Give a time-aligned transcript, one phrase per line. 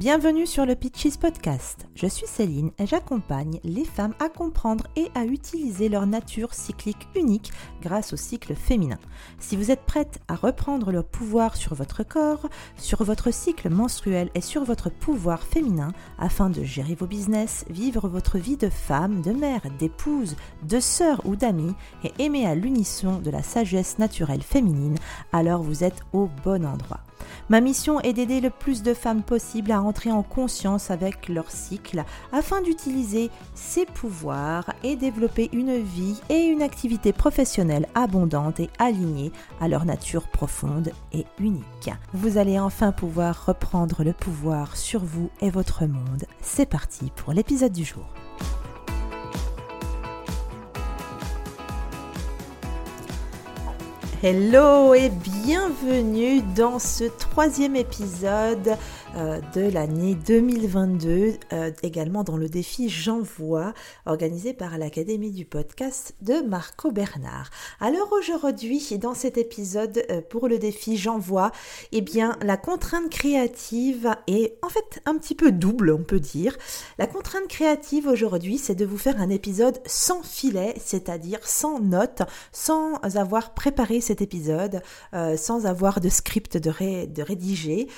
[0.00, 1.86] Bienvenue sur le Pitches Podcast.
[1.94, 7.06] Je suis Céline et j'accompagne les femmes à comprendre et à utiliser leur nature cyclique
[7.14, 8.96] unique grâce au cycle féminin.
[9.40, 14.30] Si vous êtes prête à reprendre le pouvoir sur votre corps, sur votre cycle menstruel
[14.34, 19.20] et sur votre pouvoir féminin afin de gérer vos business, vivre votre vie de femme,
[19.20, 20.34] de mère, d'épouse,
[20.66, 24.96] de sœur ou d'amie et aimer à l'unisson de la sagesse naturelle féminine,
[25.34, 27.00] alors vous êtes au bon endroit.
[27.48, 32.04] Ma mission est d'aider le plus de femmes possible à en conscience avec leur cycle
[32.32, 39.32] afin d'utiliser ses pouvoirs et développer une vie et une activité professionnelle abondante et alignée
[39.60, 41.90] à leur nature profonde et unique.
[42.14, 46.24] Vous allez enfin pouvoir reprendre le pouvoir sur vous et votre monde.
[46.40, 48.06] C'est parti pour l'épisode du jour.
[54.22, 58.76] Hello et bienvenue dans ce troisième épisode
[59.16, 63.72] de l'année 2022, euh, également dans le défi J'envoie,
[64.06, 67.50] organisé par l'Académie du podcast de Marco Bernard.
[67.80, 71.50] Alors aujourd'hui, dans cet épisode euh, pour le défi J'envoie,
[71.92, 76.56] eh bien la contrainte créative est en fait un petit peu double, on peut dire.
[76.98, 82.22] La contrainte créative aujourd'hui, c'est de vous faire un épisode sans filet, c'est-à-dire sans notes,
[82.52, 84.82] sans avoir préparé cet épisode,
[85.36, 87.88] sans avoir de script de rédiger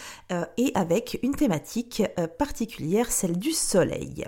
[0.57, 4.25] et avec une thématique euh, particulière, celle du soleil.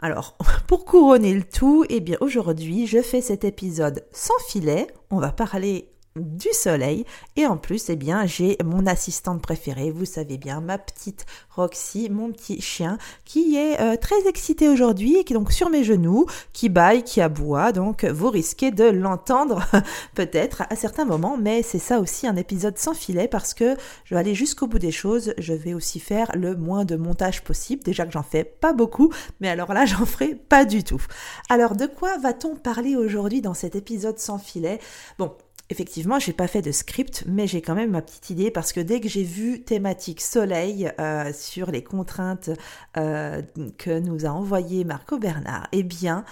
[0.00, 4.86] Alors, pour couronner le tout, eh bien aujourd'hui, je fais cet épisode sans filet.
[5.10, 7.04] On va parler du soleil.
[7.36, 12.10] Et en plus eh bien j'ai mon assistante préférée vous savez bien ma petite Roxy
[12.10, 15.84] mon petit chien qui est euh, très excité aujourd'hui et qui est donc sur mes
[15.84, 17.72] genoux qui baille qui aboie.
[17.72, 19.62] Donc vous risquez de l'entendre
[20.14, 21.36] peut-être à certains moments.
[21.36, 24.78] Mais c'est ça aussi un épisode sans filet parce que je vais aller jusqu'au bout
[24.78, 25.34] des choses.
[25.38, 27.82] Je vais aussi faire le moins de montage possible.
[27.82, 31.02] Déjà que j'en fais pas beaucoup mais alors là j'en ferai pas du tout.
[31.48, 34.78] Alors de quoi va-t-on parler aujourd'hui dans cet épisode sans filet?
[35.18, 35.32] Bon
[35.72, 38.80] Effectivement, j'ai pas fait de script, mais j'ai quand même ma petite idée parce que
[38.80, 42.50] dès que j'ai vu thématique soleil euh, sur les contraintes
[42.98, 43.40] euh,
[43.78, 46.26] que nous a envoyé Marco Bernard, eh bien,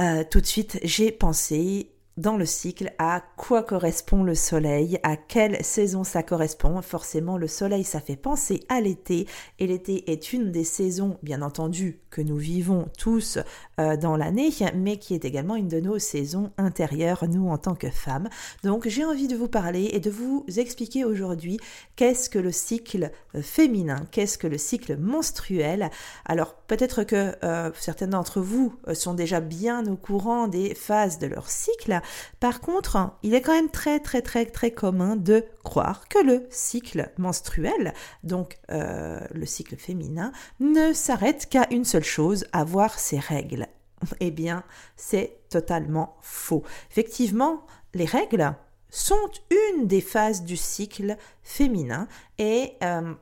[0.00, 5.16] euh, tout de suite, j'ai pensé dans le cycle à quoi correspond le soleil, à
[5.16, 6.80] quelle saison ça correspond.
[6.80, 9.26] Forcément, le soleil, ça fait penser à l'été,
[9.58, 13.38] et l'été est une des saisons, bien entendu, que nous vivons tous
[13.80, 17.74] euh, dans l'année, mais qui est également une de nos saisons intérieures, nous en tant
[17.74, 18.28] que femmes.
[18.62, 21.58] Donc j'ai envie de vous parler et de vous expliquer aujourd'hui
[21.96, 25.90] qu'est-ce que le cycle euh, féminin, qu'est-ce que le cycle menstruel.
[26.24, 31.26] Alors peut-être que euh, certains d'entre vous sont déjà bien au courant des phases de
[31.26, 32.00] leur cycle,
[32.40, 36.46] par contre, il est quand même très très très très commun de croire que le
[36.50, 43.18] cycle menstruel, donc euh, le cycle féminin, ne s'arrête qu'à une seule chose, avoir ses
[43.18, 43.66] règles.
[44.20, 44.64] Eh bien,
[44.96, 46.62] c'est totalement faux.
[46.90, 48.54] Effectivement, les règles
[48.90, 52.06] sont une des phases du cycle féminin
[52.38, 53.14] et euh,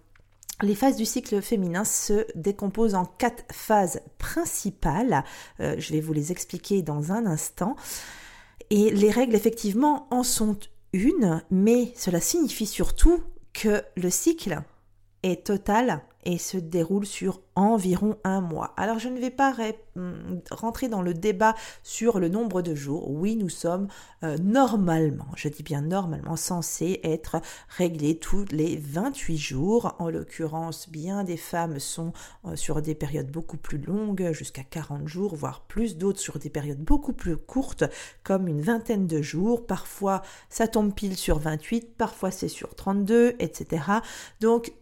[0.63, 5.25] les phases du cycle féminin se décomposent en quatre phases principales.
[5.61, 7.75] Euh, je vais vous les expliquer dans un instant.
[8.75, 10.57] Et les règles, effectivement, en sont
[10.95, 13.23] une, mais cela signifie surtout
[13.53, 14.63] que le cycle
[15.23, 18.73] est total et se déroule sur environ un mois.
[18.77, 19.55] Alors je ne vais pas
[19.97, 23.11] hum, rentrer dans le débat sur le nombre de jours.
[23.11, 23.89] Oui, nous sommes
[24.25, 29.97] euh, normalement, je dis bien normalement, censés être réglés tous les 28 jours.
[29.99, 32.13] En l'occurrence, bien des femmes sont
[32.47, 36.51] euh, sur des périodes beaucoup plus longues, jusqu'à 40 jours, voire plus, d'autres sur des
[36.51, 37.85] périodes beaucoup plus courtes,
[38.23, 39.67] comme une vingtaine de jours.
[39.67, 43.83] Parfois, ça tombe pile sur 28, parfois c'est sur 32, etc.
[44.41, 44.73] Donc,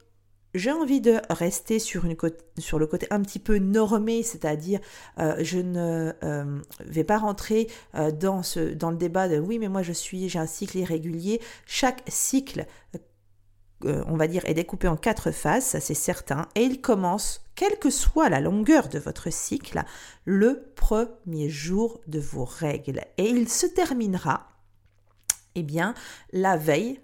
[0.55, 4.81] j'ai envie de rester sur, le côté un petit peu normé, c'est-à-dire
[5.19, 9.59] euh, je ne euh, vais pas rentrer euh, dans, ce, dans le débat de oui
[9.59, 11.41] mais moi je suis j'ai un cycle irrégulier.
[11.66, 12.66] Chaque cycle,
[13.82, 17.79] on va dire, est découpé en quatre phases, ça c'est certain, et il commence, quelle
[17.79, 19.82] que soit la longueur de votre cycle,
[20.26, 24.49] le premier jour de vos règles, et il se terminera,
[25.55, 25.94] eh bien,
[26.32, 27.00] la veille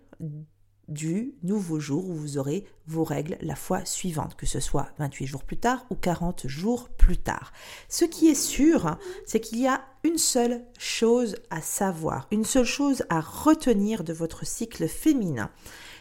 [0.88, 5.26] du nouveau jour où vous aurez vos règles la fois suivante, que ce soit 28
[5.26, 7.52] jours plus tard ou 40 jours plus tard.
[7.88, 8.96] Ce qui est sûr,
[9.26, 14.12] c'est qu'il y a une seule chose à savoir, une seule chose à retenir de
[14.12, 15.50] votre cycle féminin,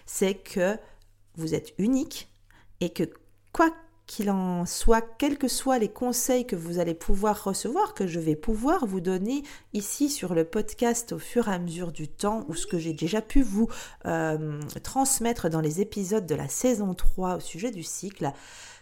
[0.06, 0.78] c'est que
[1.36, 2.30] vous êtes unique
[2.80, 3.04] et que
[3.52, 3.72] quoi
[4.08, 8.20] qu'il en soit, quels que soient les conseils que vous allez pouvoir recevoir, que je
[8.20, 9.44] vais pouvoir vous donner
[9.74, 12.94] ici sur le podcast au fur et à mesure du temps, ou ce que j'ai
[12.94, 13.68] déjà pu vous
[14.06, 18.32] euh, transmettre dans les épisodes de la saison 3 au sujet du cycle,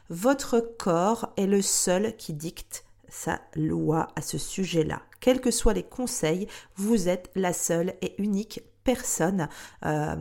[0.09, 5.01] Votre corps est le seul qui dicte sa loi à ce sujet-là.
[5.19, 9.47] Quels que soient les conseils, vous êtes la seule et unique personne
[9.85, 10.15] euh,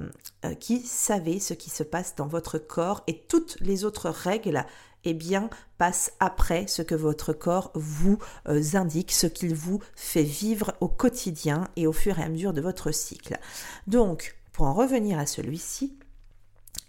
[0.44, 4.64] euh, qui savait ce qui se passe dans votre corps et toutes les autres règles
[5.04, 8.18] eh bien, passent après ce que votre corps vous
[8.48, 12.52] euh, indique, ce qu'il vous fait vivre au quotidien et au fur et à mesure
[12.52, 13.38] de votre cycle.
[13.86, 15.96] Donc, pour en revenir à celui-ci,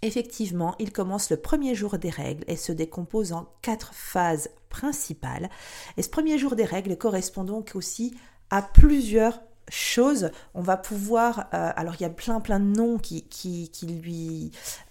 [0.02, 5.48] Effectivement, il commence le premier jour des règles et se décompose en quatre phases principales.
[5.96, 8.14] Et ce premier jour des règles correspond donc aussi
[8.50, 10.30] à plusieurs choses.
[10.54, 13.24] On va pouvoir, euh, alors il y a plein plein de noms qui,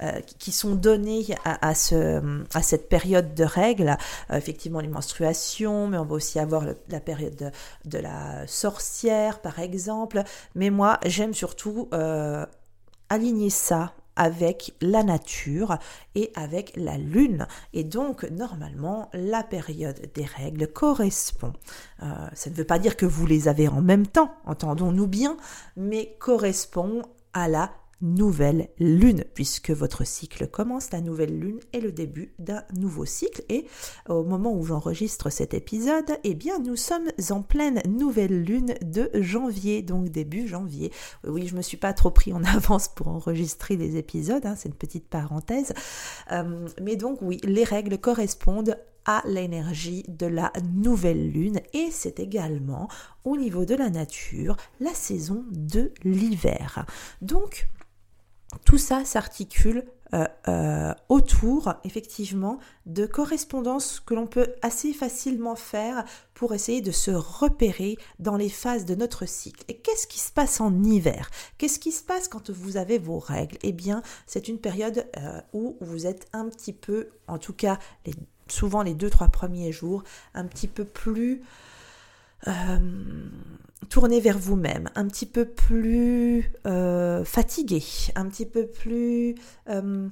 [0.01, 0.19] euh,
[0.51, 3.97] sont donnés à, ce, à cette période de règles.
[4.31, 7.51] Euh, effectivement les menstruations, mais on va aussi avoir la période de,
[7.85, 10.23] de, la sorcière par exemple.
[10.55, 11.89] Mais moi j'aime surtout
[13.09, 15.77] aligner ça avec la nature
[16.15, 17.47] et avec la lune.
[17.73, 21.53] Et donc, normalement, la période des règles correspond.
[22.01, 25.37] Euh, ça ne veut pas dire que vous les avez en même temps, entendons-nous bien,
[25.75, 27.01] mais correspond
[27.33, 27.71] à la
[28.03, 33.43] nouvelle lune, puisque votre cycle commence, la nouvelle lune est le début d'un nouveau cycle.
[33.49, 33.65] Et
[34.07, 39.09] au moment où j'enregistre cet épisode, eh bien, nous sommes en pleine nouvelle lune de
[39.15, 40.91] janvier, donc début janvier.
[41.25, 44.69] Oui, je me suis pas trop pris en avance pour enregistrer les épisodes, hein, c'est
[44.69, 45.73] une petite parenthèse.
[46.31, 52.19] Euh, mais donc, oui, les règles correspondent à l'énergie de la nouvelle lune et c'est
[52.19, 52.87] également
[53.25, 56.85] au niveau de la nature la saison de l'hiver.
[57.21, 57.67] Donc
[58.65, 66.05] tout ça s'articule euh, euh, autour effectivement de correspondances que l'on peut assez facilement faire
[66.35, 69.63] pour essayer de se repérer dans les phases de notre cycle.
[69.69, 71.31] Et qu'est-ce qui se passe en hiver?
[71.57, 73.57] Qu'est-ce qui se passe quand vous avez vos règles?
[73.63, 77.79] Eh bien, c'est une période euh, où vous êtes un petit peu, en tout cas
[78.47, 80.03] souvent les deux, trois premiers jours,
[80.35, 81.41] un petit peu plus
[82.47, 82.79] euh,
[83.89, 87.83] tourner vers vous-même, un petit peu plus euh, fatigué,
[88.15, 89.35] un petit peu plus,
[89.69, 90.07] euh,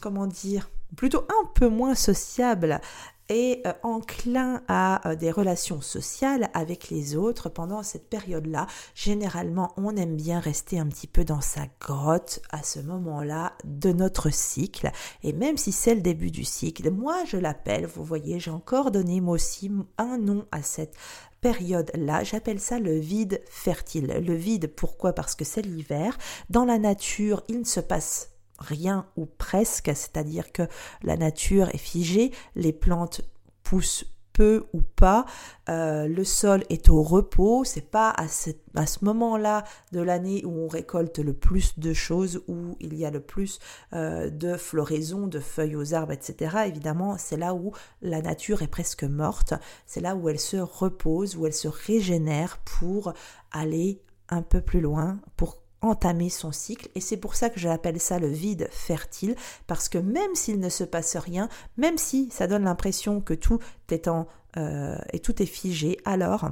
[0.00, 2.80] comment dire, plutôt un peu moins sociable
[3.28, 8.66] et enclin à des relations sociales avec les autres pendant cette période-là.
[8.94, 13.92] Généralement, on aime bien rester un petit peu dans sa grotte à ce moment-là de
[13.92, 14.90] notre cycle.
[15.22, 18.90] Et même si c'est le début du cycle, moi je l'appelle, vous voyez, j'ai encore
[18.90, 20.94] donné moi aussi un nom à cette
[21.42, 24.22] période-là, j'appelle ça le vide fertile.
[24.26, 25.12] Le vide, pourquoi?
[25.12, 26.16] Parce que c'est l'hiver.
[26.48, 30.62] Dans la nature, il ne se passe rien ou presque, c'est-à-dire que
[31.02, 33.20] la nature est figée, les plantes
[33.62, 35.24] poussent peu ou pas,
[35.68, 40.68] euh, le sol est au repos, c'est pas à, ce moment-là de l'année où on
[40.68, 43.58] récolte le plus de choses, où il y a le plus
[43.92, 46.64] euh, de floraison, de feuilles aux arbres, etc.
[46.66, 49.54] Évidemment, c'est là où la nature est presque morte,
[49.86, 53.12] c'est là où elle se repose, où elle se régénère pour
[53.50, 58.00] aller un peu plus loin, pour entamer son cycle et c'est pour ça que j'appelle
[58.00, 59.34] ça le vide fertile
[59.66, 63.58] parce que même s'il ne se passe rien, même si ça donne l'impression que tout
[63.90, 64.26] est en
[64.56, 66.50] euh, et tout est figé, alors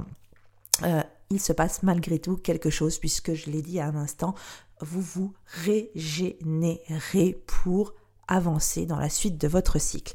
[0.83, 4.35] euh, il se passe malgré tout quelque chose puisque je l'ai dit à un instant,
[4.81, 7.93] vous vous régénérez pour
[8.27, 10.13] avancer dans la suite de votre cycle.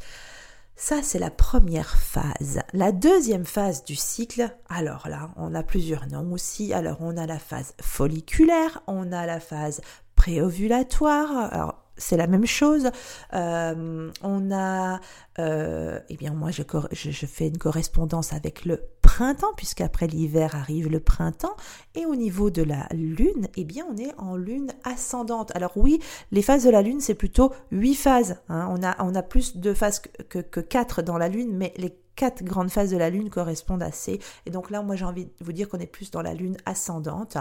[0.78, 2.61] Ça, c'est la première phase.
[2.75, 6.75] La deuxième phase du cycle, alors là, on a plusieurs noms aussi.
[6.75, 9.80] Alors, on a la phase folliculaire, on a la phase
[10.16, 11.30] préovulatoire.
[11.50, 12.90] Alors, c'est la même chose.
[13.33, 15.00] Euh, on a,
[15.38, 18.83] euh, eh bien, moi, je, je, fais une correspondance avec le
[19.16, 21.56] printemps, puisqu'après l'hiver arrive le printemps.
[21.94, 25.52] Et au niveau de la lune, eh bien, on est en lune ascendante.
[25.56, 26.00] Alors oui,
[26.32, 28.37] les phases de la lune, c'est plutôt huit phases.
[28.50, 28.68] Hein.
[28.70, 32.68] On, a, plus de phases que, que, quatre dans la lune, mais les quatre grandes
[32.68, 34.20] phases de la lune correspondent assez.
[34.44, 36.58] Et donc là, moi, j'ai envie de vous dire qu'on est plus dans la lune
[36.66, 37.38] ascendante.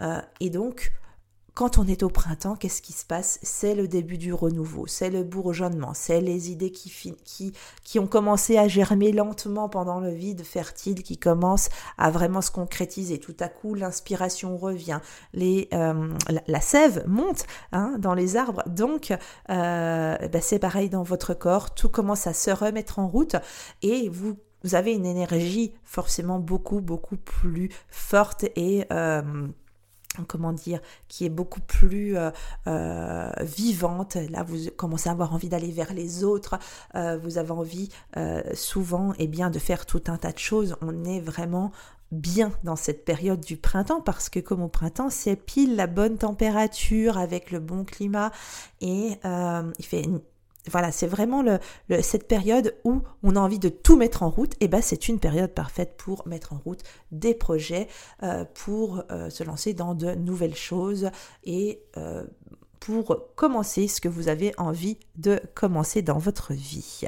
[0.00, 0.92] Euh, et donc,
[1.58, 3.40] quand on est au printemps, qu'est-ce qui se passe?
[3.42, 6.92] C'est le début du renouveau, c'est le bourgeonnement, c'est les idées qui,
[7.82, 12.52] qui, ont commencé à germer lentement pendant le vide fertile, qui commencent à vraiment se
[12.52, 13.18] concrétiser.
[13.18, 15.00] Tout à coup, l'inspiration revient,
[15.36, 16.14] euh,
[16.46, 18.62] la, sève monte hein, dans les arbres.
[18.68, 19.16] Donc, euh,
[20.28, 23.34] ben c'est pareil dans votre corps, tout commence à se remettre en route
[23.82, 29.48] et vous vous avez une énergie forcément beaucoup, beaucoup plus forte et euh,
[30.26, 32.30] comment dire, qui est beaucoup plus euh,
[32.66, 34.16] euh, vivante.
[34.30, 36.58] Là, vous commencez à avoir envie d'aller vers les autres.
[36.94, 37.88] Euh, vous avez envie
[38.54, 40.76] souvent, et eh bien, de faire tout un tas de choses.
[40.80, 41.72] On est vraiment
[42.10, 46.16] bien dans cette période du printemps parce que comme au printemps c'est pile la bonne
[46.16, 48.32] température avec le bon climat
[48.80, 50.08] et il fait
[50.68, 51.44] voilà, c'est vraiment
[52.00, 54.54] cette période où on a envie de tout mettre en route.
[54.60, 56.82] Et ben, c'est une période parfaite pour mettre en route
[57.12, 57.88] des projets,
[58.22, 61.10] euh, pour euh, se lancer dans de nouvelles choses
[61.44, 62.24] et euh,
[62.80, 67.02] pour commencer ce que vous avez envie de commencer dans votre vie.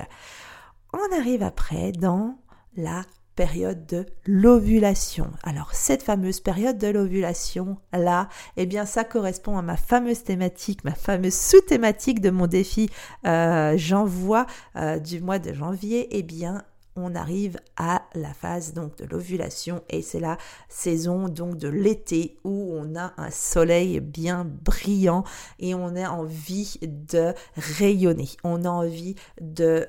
[0.92, 2.38] On arrive après dans
[2.76, 3.04] la
[3.40, 5.30] de l'ovulation.
[5.42, 8.28] Alors cette fameuse période de l'ovulation là,
[8.58, 12.90] eh bien ça correspond à ma fameuse thématique, ma fameuse sous-thématique de mon défi
[13.26, 16.08] euh, j'envoie euh, du mois de janvier.
[16.10, 16.64] Eh bien
[16.96, 20.36] on arrive à la phase donc de l'ovulation et c'est la
[20.68, 25.24] saison donc de l'été où on a un soleil bien brillant
[25.60, 28.28] et on a envie de rayonner.
[28.44, 29.88] On a envie de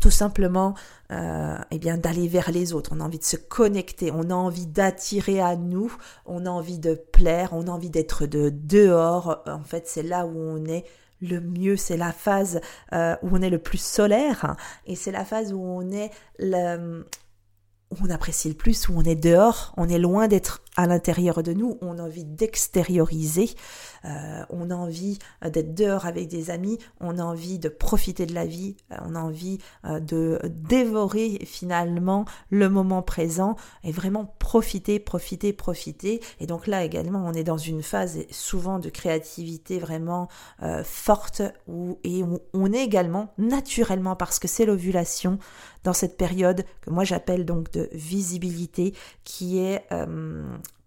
[0.00, 0.74] tout simplement
[1.10, 4.34] euh, eh bien d'aller vers les autres, on a envie de se connecter, on a
[4.34, 5.94] envie d'attirer à nous,
[6.26, 9.42] on a envie de plaire, on a envie d'être de dehors.
[9.46, 10.84] En fait, c'est là où on est
[11.20, 12.60] le mieux, c'est la phase
[12.92, 14.56] euh, où on est le plus solaire
[14.86, 17.04] et c'est la phase où on est le,
[17.92, 21.42] où on apprécie le plus, où on est dehors, on est loin d'être à l'intérieur
[21.42, 23.50] de nous, on a envie d'extérioriser,
[24.04, 28.26] euh, on a envie euh, d'être dehors avec des amis, on a envie de profiter
[28.26, 34.34] de la vie, euh, on a envie de dévorer finalement le moment présent et vraiment
[34.38, 36.20] profiter, profiter, profiter.
[36.40, 40.28] Et donc là également, on est dans une phase souvent de créativité vraiment
[40.84, 45.38] forte où, et où on est également naturellement parce que c'est l'ovulation
[45.84, 48.94] dans cette période que moi j'appelle donc de visibilité
[49.24, 49.84] qui est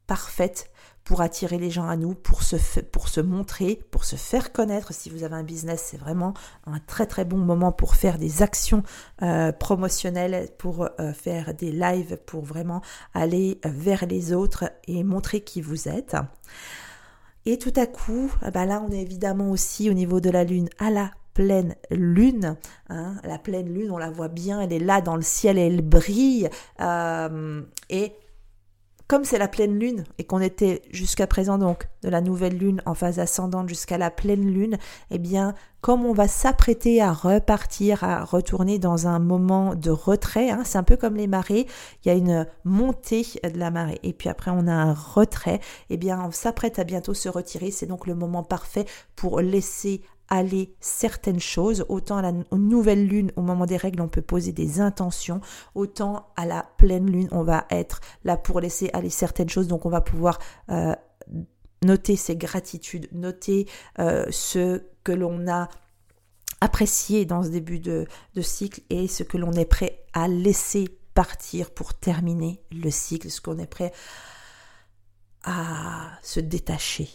[0.07, 0.69] parfaite
[1.05, 4.93] pour attirer les gens à nous, pour se, montrer, pour se faire connaître.
[4.93, 6.33] Si vous avez un business, c'est vraiment
[6.65, 8.83] un très très bon moment pour faire des actions
[9.21, 12.81] euh, promotionnelles, pour euh, faire des lives, pour vraiment
[13.13, 16.17] aller vers les autres et montrer qui vous êtes.
[17.45, 20.43] Et tout à coup, ah bah là on est évidemment aussi au niveau de la
[20.43, 22.57] lune à la pleine lune.
[22.89, 23.13] Hein.
[23.23, 26.49] La pleine lune, on la voit bien, elle est là dans le ciel elle brille.
[26.81, 28.13] Euh, et
[29.07, 32.81] comme c'est la pleine lune et qu'on était jusqu'à présent donc de la nouvelle lune
[32.85, 34.77] en phase ascendante jusqu'à la pleine lune,
[35.11, 40.49] eh bien, comme on va s'apprêter à repartir, à retourner dans un moment de retrait,
[40.49, 41.67] hein, c'est un peu comme les marées,
[42.03, 45.59] il y a une montée de la marée et puis après on a un retrait,
[45.91, 48.85] eh bien, on s'apprête à bientôt se retirer, c'est donc le moment parfait
[49.15, 51.85] pour laisser aller certaines choses.
[51.89, 55.41] Autant à la nouvelle lune, au moment des règles, on peut poser des intentions.
[55.73, 59.67] Autant à la pleine lune, on va être là pour laisser aller certaines choses.
[59.67, 60.39] Donc on va pouvoir
[60.69, 60.95] euh,
[61.83, 63.67] noter ses gratitudes, noter
[63.99, 65.69] euh, ce que l'on a
[66.61, 68.07] apprécié dans ce début de,
[68.41, 73.39] cycle et ce que l'on est prêt à laisser partir pour terminer le cycle, ce
[73.39, 73.91] qu'on est prêt
[75.43, 77.07] à se détacher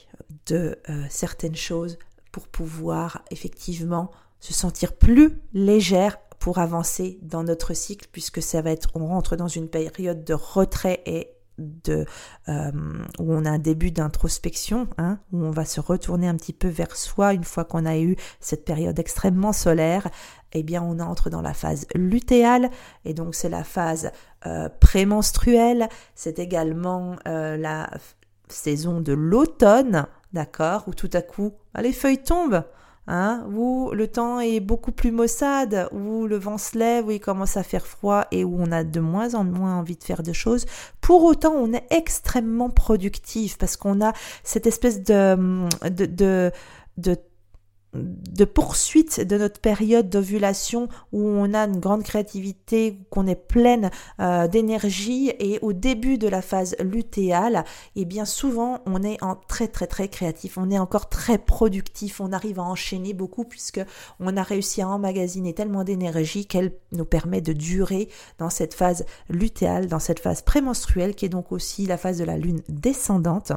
[0.46, 1.98] de euh, certaines choses
[2.32, 4.10] pour pouvoir effectivement
[4.40, 9.36] se sentir plus légère pour avancer dans notre cycle puisque ça va être on rentre
[9.36, 12.06] dans une période de retrait et de
[12.48, 12.70] euh,
[13.18, 16.68] où on a un début d'introspection hein, où on va se retourner un petit peu
[16.68, 20.08] vers soi une fois qu'on a eu cette période extrêmement solaire
[20.52, 22.70] eh bien on entre dans la phase lutéale.
[23.04, 24.10] Et donc c'est la phase
[24.46, 25.88] euh, prémenstruelle.
[26.14, 27.90] C'est également euh, la
[28.48, 32.64] saison de l'automne d'accord, où tout à coup bah, les feuilles tombent,
[33.06, 37.20] hein, où le temps est beaucoup plus maussade, où le vent se lève, où il
[37.20, 40.22] commence à faire froid et où on a de moins en moins envie de faire
[40.22, 40.66] de choses.
[41.00, 44.12] Pour autant, on est extrêmement productif parce qu'on a
[44.44, 46.52] cette espèce de, de, de,
[46.98, 47.16] de
[47.94, 53.90] de poursuite de notre période d'ovulation où on a une grande créativité, qu'on est pleine
[54.20, 57.64] euh, d'énergie et au début de la phase lutéale,
[57.96, 61.38] et eh bien souvent on est en très très très créatif, on est encore très
[61.38, 63.80] productif, on arrive à enchaîner beaucoup puisque
[64.20, 69.04] on a réussi à emmagasiner tellement d'énergie qu'elle nous permet de durer dans cette phase
[69.28, 73.52] lutéale, dans cette phase prémenstruelle qui est donc aussi la phase de la lune descendante.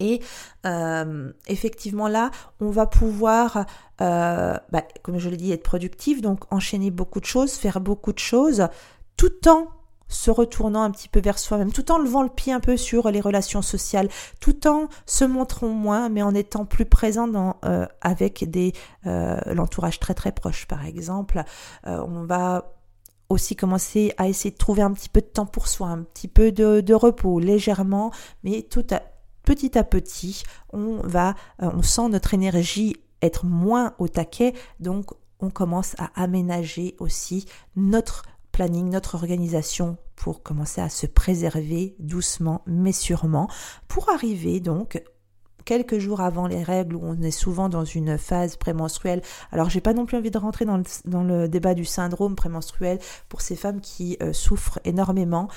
[0.00, 0.20] Et
[0.66, 3.66] euh, effectivement là, on va pouvoir,
[4.00, 8.12] euh, bah, comme je l'ai dit, être productif, donc enchaîner beaucoup de choses, faire beaucoup
[8.12, 8.68] de choses,
[9.16, 9.68] tout en
[10.08, 13.10] se retournant un petit peu vers soi-même, tout en levant le pied un peu sur
[13.10, 14.08] les relations sociales,
[14.38, 18.72] tout en se montrant moins, mais en étant plus présent euh, avec des
[19.04, 21.42] l'entourage très très proche, par exemple.
[21.84, 22.74] on va
[23.28, 26.28] aussi commencer à essayer de trouver un petit peu de temps pour soi, un petit
[26.28, 28.12] peu de, de repos, légèrement,
[28.44, 29.00] mais tout à,
[29.44, 35.10] petit à petit, on va, euh, on sent notre énergie être moins au taquet, donc
[35.40, 37.46] on commence à aménager aussi
[37.76, 38.22] notre
[38.52, 43.48] planning, notre organisation pour commencer à se préserver doucement mais sûrement.
[43.88, 45.02] Pour arriver donc
[45.64, 49.22] quelques jours avant les règles où on est souvent dans une phase prémenstruelle.
[49.52, 53.40] Alors j'ai pas non plus envie de rentrer dans le, débat du syndrome prémenstruel pour
[53.40, 55.48] ces femmes qui euh, souffrent énormément.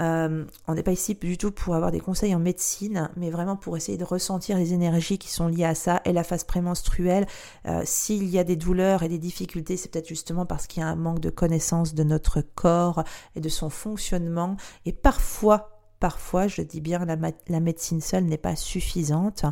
[0.00, 3.56] Euh, on n'est pas ici du tout pour avoir des conseils en médecine, mais vraiment
[3.56, 7.26] pour essayer de ressentir les énergies qui sont liées à ça et la phase prémenstruelle.
[7.66, 10.84] Euh, s'il y a des douleurs et des difficultés, c'est peut-être justement parce qu'il y
[10.84, 13.04] a un manque de connaissance de notre corps
[13.34, 14.56] et de son fonctionnement.
[14.84, 19.44] Et parfois, Parfois, je dis bien, la, médecine seule n'est pas suffisante.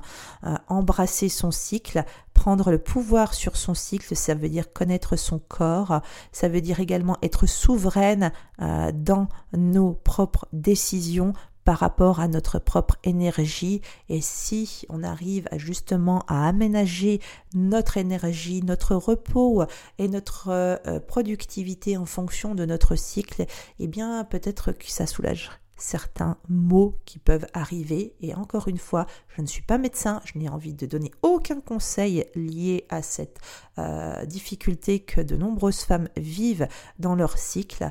[0.45, 5.39] Euh, embrasser son cycle, prendre le pouvoir sur son cycle, ça veut dire connaître son
[5.39, 6.01] corps,
[6.33, 11.33] ça veut dire également être souveraine euh, dans nos propres décisions
[11.65, 13.81] par rapport à notre propre énergie.
[14.11, 17.21] Et si on arrive justement à aménager
[17.55, 19.65] notre énergie, notre repos
[19.99, 23.47] et notre euh, productivité en fonction de notre cycle,
[23.79, 28.15] eh bien peut-être que ça soulagerait certains mots qui peuvent arriver.
[28.21, 31.61] Et encore une fois, je ne suis pas médecin, je n'ai envie de donner aucun
[31.61, 33.39] conseil lié à cette
[33.79, 37.91] euh, difficulté que de nombreuses femmes vivent dans leur cycle.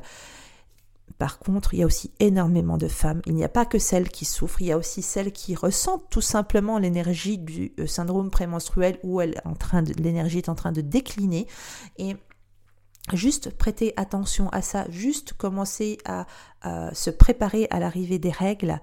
[1.18, 3.20] Par contre, il y a aussi énormément de femmes.
[3.26, 6.08] Il n'y a pas que celles qui souffrent, il y a aussi celles qui ressentent
[6.10, 9.20] tout simplement l'énergie du euh, syndrome prémenstruel où
[9.98, 11.46] l'énergie est en train de décliner.
[11.98, 12.16] Et
[13.12, 16.26] Juste prêter attention à ça, juste commencer à,
[16.94, 18.80] se préparer à l'arrivée des règles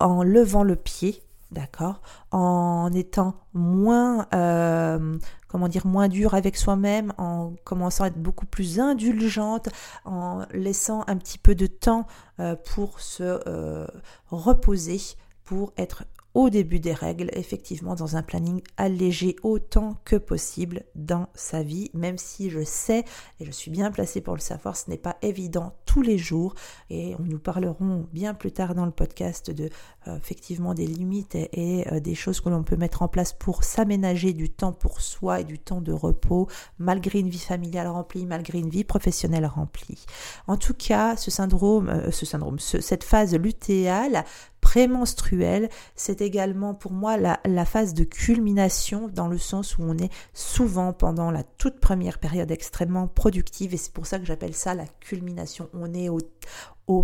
[0.00, 1.22] en levant le pied,
[1.52, 2.00] d'accord,
[2.32, 8.46] en étant moins, euh, comment dire, moins dur avec soi-même, en commençant à être beaucoup
[8.46, 9.68] plus indulgente,
[10.04, 12.06] en laissant un petit peu de temps
[12.40, 13.86] euh, pour se euh,
[14.30, 15.00] reposer,
[15.44, 21.28] pour être au début des règles, effectivement dans un planning allégé autant que possible dans
[21.34, 23.04] sa vie, même si je sais,
[23.40, 26.54] et je suis bien placée pour le savoir, ce n'est pas évident tous les jours,
[26.88, 29.70] et nous parlerons bien plus tard dans le podcast de
[30.06, 33.64] euh, effectivement des limites et, euh, des choses que l'on peut mettre en place pour
[33.64, 36.46] s'aménager du temps pour soi et du temps de repos,
[36.78, 40.06] malgré une vie familiale remplie, malgré une vie professionnelle remplie.
[40.46, 44.24] En tout cas, ce syndrome, euh, ce syndrome, cette phase lutéale
[44.60, 50.12] prémenstruelle, c'est également pour moi la, phase de culmination dans le sens où on est
[50.32, 54.74] souvent pendant la toute première période extrêmement productive et c'est pour ça que j'appelle ça
[54.74, 55.68] la culmination.
[55.80, 56.20] On est au,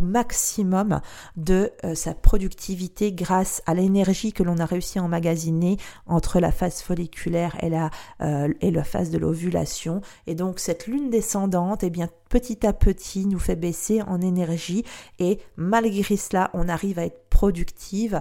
[0.01, 1.01] maximum
[1.37, 6.51] de euh, sa productivité grâce à l'énergie que l'on a réussi à emmagasiner entre la
[6.51, 10.01] phase folliculaire et la, euh, et la phase de l'ovulation.
[10.27, 14.85] Et donc cette lune descendante, eh bien petit à petit nous fait baisser en énergie
[15.21, 18.21] et malgré cela on arrive à être productive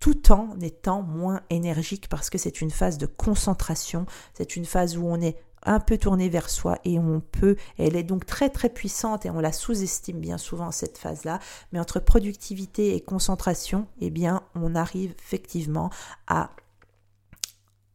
[0.00, 4.96] tout en étant moins énergique parce que c'est une phase de concentration, c'est une phase
[4.96, 8.50] où on est un peu tournée vers soi et on peut, elle est donc très
[8.50, 11.40] très puissante et on la sous-estime bien souvent cette phase-là,
[11.72, 15.90] mais entre productivité et concentration, eh bien on arrive effectivement
[16.26, 16.50] à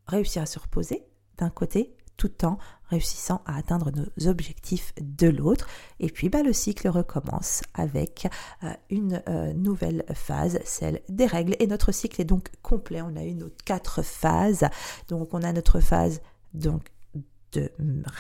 [0.08, 1.04] réussir à se reposer
[1.38, 2.58] d'un côté tout en
[2.90, 5.68] réussissant à atteindre nos objectifs de l'autre.
[6.00, 8.28] Et puis bah, le cycle recommence avec
[8.64, 11.56] euh, une euh, nouvelle phase, celle des règles.
[11.60, 13.02] Et notre cycle est donc complet.
[13.02, 14.66] On a eu nos quatre phases.
[15.10, 16.22] Donc on a notre phase
[16.54, 16.93] donc
[17.54, 17.72] de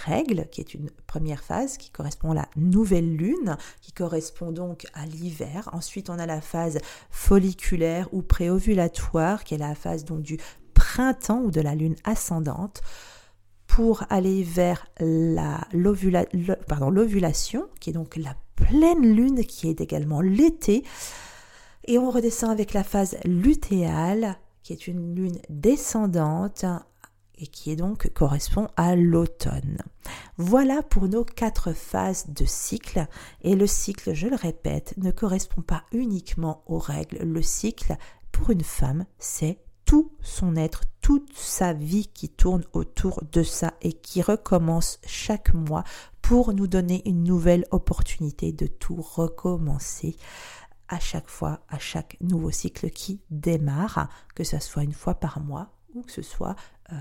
[0.05, 4.85] règles, qui est une première phase qui correspond à la nouvelle lune, qui correspond donc
[4.93, 5.69] à l'hiver.
[5.73, 10.37] Ensuite, on a la phase folliculaire ou préovulatoire, qui est la phase donc du
[10.73, 12.81] printemps ou de la lune ascendante
[13.67, 14.87] pour aller vers
[15.73, 20.83] l'ovulation, qui est donc la pleine lune, qui est également l'été.
[21.85, 26.65] Et on redescend avec la phase lutéale, qui est une lune descendante
[27.43, 29.79] et qui est donc correspond à l'automne.
[30.37, 33.05] Voilà pour nos quatre phases de cycle
[33.41, 37.17] et le cycle, je le répète, ne correspond pas uniquement aux règles.
[37.17, 37.97] Le cycle
[38.31, 43.73] pour une femme, c'est tout son être, toute sa vie qui tourne autour de ça
[43.81, 45.83] et qui recommence chaque mois
[46.21, 50.15] pour nous donner une nouvelle opportunité de tout recommencer
[50.87, 55.41] à chaque fois, à chaque nouveau cycle qui démarre, que ce soit une fois par
[55.41, 56.55] mois ou que ce soit
[56.91, 56.95] euh,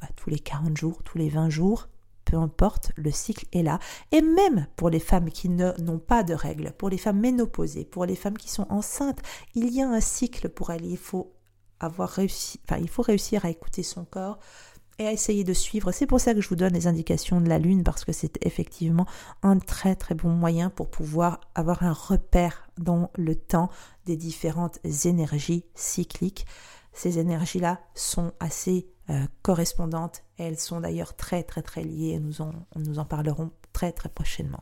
[0.00, 1.88] bah, tous les 40 jours, tous les 20 jours,
[2.24, 3.78] peu importe, le cycle est là.
[4.10, 8.06] Et même pour les femmes qui n'ont pas de règles, pour les femmes ménopausées, pour
[8.06, 9.20] les femmes qui sont enceintes,
[9.54, 10.84] il y a un cycle pour elle.
[10.84, 11.32] Il faut
[11.80, 14.38] avoir réussi, enfin, il faut réussir à écouter son corps
[14.98, 15.90] et à essayer de suivre.
[15.90, 18.44] C'est pour ça que je vous donne les indications de la Lune, parce que c'est
[18.46, 19.06] effectivement
[19.42, 23.70] un très très bon moyen pour pouvoir avoir un repère dans le temps
[24.06, 26.46] des différentes énergies cycliques.
[26.92, 30.22] Ces énergies-là sont assez euh, correspondantes.
[30.38, 32.18] Elles sont d'ailleurs très très très liées.
[32.20, 34.60] Nous en, nous en parlerons très très prochainement.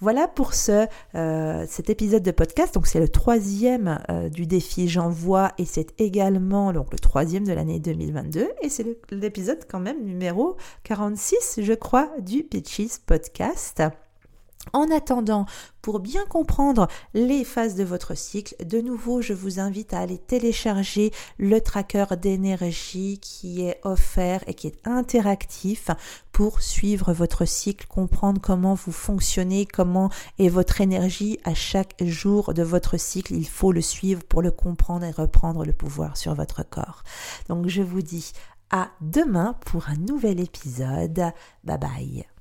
[0.00, 2.74] Voilà pour ce, euh, cet épisode de podcast.
[2.74, 7.52] Donc c'est le troisième euh, du défi J'envoie et c'est également donc, le troisième de
[7.52, 13.82] l'année 2022 et c'est l'épisode quand même numéro 46 je crois du Pitches Podcast.
[14.72, 15.44] En attendant,
[15.82, 20.18] pour bien comprendre les phases de votre cycle, de nouveau, je vous invite à aller
[20.18, 25.90] télécharger le tracker d'énergie qui est offert et qui est interactif
[26.30, 32.54] pour suivre votre cycle, comprendre comment vous fonctionnez, comment est votre énergie à chaque jour
[32.54, 33.34] de votre cycle.
[33.34, 37.02] Il faut le suivre pour le comprendre et reprendre le pouvoir sur votre corps.
[37.48, 38.32] Donc je vous dis
[38.70, 41.32] à demain pour un nouvel épisode.
[41.64, 42.31] Bye bye.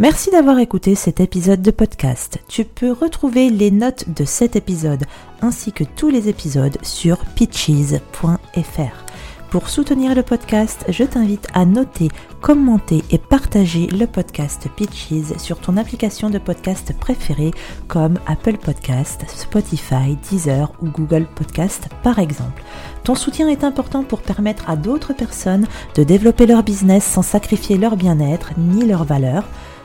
[0.00, 2.38] Merci d'avoir écouté cet épisode de podcast.
[2.48, 5.04] Tu peux retrouver les notes de cet épisode
[5.42, 9.04] ainsi que tous les épisodes sur pitches.fr.
[9.50, 12.08] Pour soutenir le podcast, je t'invite à noter,
[12.40, 17.50] commenter et partager le podcast Pitches sur ton application de podcast préférée
[17.86, 22.62] comme Apple Podcast, Spotify, Deezer ou Google Podcast par exemple.
[23.04, 27.76] Ton soutien est important pour permettre à d'autres personnes de développer leur business sans sacrifier
[27.76, 29.44] leur bien-être ni leur valeur